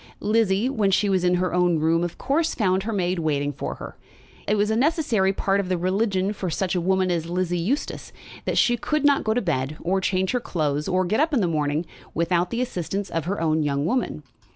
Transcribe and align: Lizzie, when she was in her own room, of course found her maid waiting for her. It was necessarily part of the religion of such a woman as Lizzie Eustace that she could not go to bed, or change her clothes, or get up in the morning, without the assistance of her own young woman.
Lizzie, 0.19 0.67
when 0.67 0.89
she 0.89 1.09
was 1.09 1.23
in 1.23 1.35
her 1.35 1.53
own 1.53 1.77
room, 1.77 2.03
of 2.03 2.17
course 2.17 2.55
found 2.55 2.81
her 2.81 2.91
maid 2.91 3.19
waiting 3.19 3.53
for 3.53 3.75
her. 3.75 3.95
It 4.47 4.55
was 4.55 4.71
necessarily 4.71 5.31
part 5.31 5.59
of 5.59 5.69
the 5.69 5.77
religion 5.77 6.31
of 6.31 6.53
such 6.55 6.73
a 6.73 6.81
woman 6.81 7.11
as 7.11 7.29
Lizzie 7.29 7.59
Eustace 7.59 8.11
that 8.45 8.57
she 8.57 8.77
could 8.77 9.05
not 9.05 9.23
go 9.23 9.35
to 9.35 9.41
bed, 9.43 9.77
or 9.79 10.01
change 10.01 10.31
her 10.31 10.39
clothes, 10.39 10.87
or 10.87 11.05
get 11.05 11.19
up 11.19 11.35
in 11.35 11.39
the 11.41 11.47
morning, 11.47 11.85
without 12.15 12.49
the 12.49 12.61
assistance 12.63 13.11
of 13.11 13.25
her 13.25 13.39
own 13.39 13.61
young 13.61 13.85
woman. 13.85 14.23